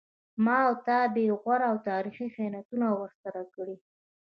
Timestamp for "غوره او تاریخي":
1.39-2.27